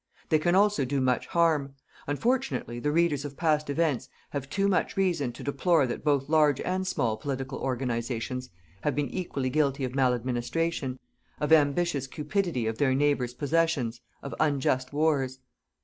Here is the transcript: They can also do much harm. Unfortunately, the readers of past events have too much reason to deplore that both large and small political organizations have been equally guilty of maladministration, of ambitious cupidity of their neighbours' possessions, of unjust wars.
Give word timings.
They 0.29 0.39
can 0.39 0.55
also 0.55 0.83
do 0.83 0.99
much 0.99 1.27
harm. 1.27 1.75
Unfortunately, 2.07 2.79
the 2.79 2.91
readers 2.91 3.23
of 3.23 3.37
past 3.37 3.69
events 3.69 4.09
have 4.31 4.49
too 4.49 4.67
much 4.67 4.97
reason 4.97 5.31
to 5.33 5.43
deplore 5.43 5.85
that 5.85 6.03
both 6.03 6.27
large 6.27 6.59
and 6.61 6.87
small 6.87 7.17
political 7.17 7.59
organizations 7.59 8.49
have 8.81 8.95
been 8.95 9.11
equally 9.11 9.51
guilty 9.51 9.83
of 9.83 9.93
maladministration, 9.93 10.97
of 11.39 11.53
ambitious 11.53 12.07
cupidity 12.07 12.65
of 12.65 12.79
their 12.79 12.95
neighbours' 12.95 13.35
possessions, 13.35 14.01
of 14.23 14.33
unjust 14.39 14.91
wars. 14.91 15.37